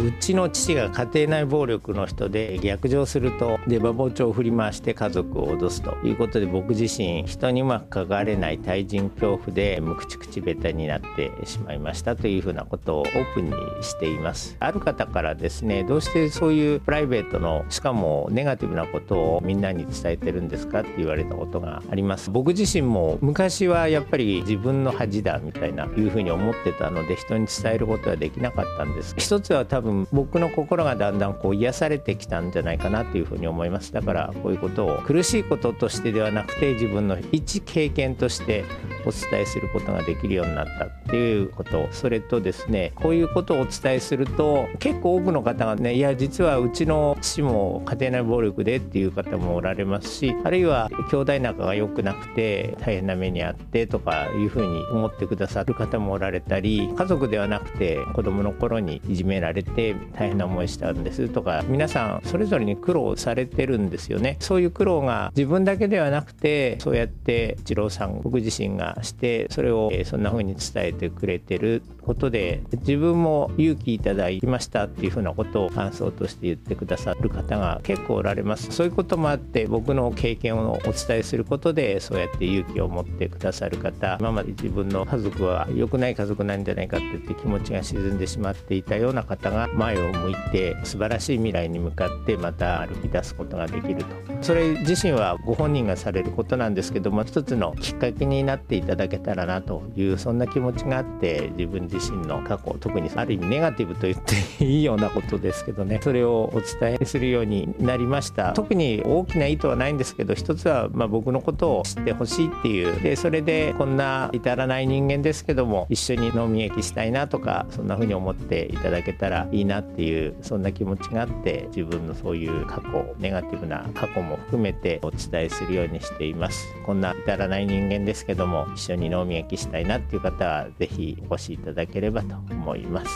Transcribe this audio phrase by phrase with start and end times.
[0.00, 14.56] うちの父が家庭内暴力の人で逆上すると出刃包丁を振り回して家族を脅すということで僕自身人にうまく関われない対人恐怖で無口口下手になってしまいましたというふうなことをオープンにしています。
[14.60, 22.30] ある方からですねどうしてそういうプライベートのしかもネガティブなことをみんなに伝えてるんですかって言われたことがあります。
[22.30, 29.16] 僕自身も昔はやっぱり自分の恥だみたいないうふうに思ってたので人に伝えることはできなかったんです。
[29.18, 33.92] 一つは多分分僕の心がだんだんこう癒されてきたんじゃないかなというふうに思います。
[33.92, 38.64] だからこういうことを苦しいこととしてではなくて自分の一経験として
[39.08, 41.88] お伝えすることができるようになったっていうこと。
[41.90, 64.36] それとですねこういうことをお伝えすると結構多くの方がねいや実はうちの父も家庭内暴力でっていう方もおられますしあるいは兄弟仲が良くなくて大変な目にあってとかいうふうに思ってくださる方もおられたり家族ではなくて子供の頃にいじめられて大変な思いしたんですとか皆さんそれぞれに苦労されてるんですよね。
[64.40, 78.70] そういう苦労が自分だけではなくてそうやって一郎さん僕自身がしてそれをそんな風に伝えてくれてることで自分も勇気いただきましたっていうふうなことを感想として言ってくださる方が結構おられます。
[78.70, 94.06] そういうこともあって僕の経験をお伝えすることでそうやって勇気を持ってくださる方今まで自分の家族は良くない家族なんじゃないかって言って気持ちが沈んでしまっていたような方が前を向いて素晴らしい未来に向かってまた歩き出すことができると。
[94.40, 104.18] それ自身はご本人がされることなんですけども一つのきっかけになっていただけたらなというそんな気持ちがあって自分自身の過去特にある意味ネガティブと言っ
[104.58, 106.00] ていいようなことですけどね。
[106.02, 108.52] それをお伝えするようになりました。
[108.52, 113.00] 特に大きな意図はないんですけど一つはま僕のことを知ってほしいっていう。
[113.02, 126.66] でそれでこんな至らない人間ですけども一緒に飲み益したいなとかそんな風に思っていただけたらいいなっていうそんな気持ちがあって自分のそういう過去ネガティブな過去も含めてお伝えするようにしています。
[126.84, 133.10] こんな至らない人間ですけども一緒に脳磨きしたいなっていう方は是非お越しいただければと思います。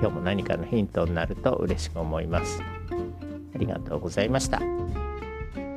[0.00, 2.60] 今日も何かのヒントになると嬉しく思います。
[3.54, 4.60] ありがとうございました。